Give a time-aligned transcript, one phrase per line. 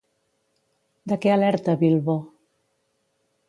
[1.13, 2.19] De què alerta Bilbo?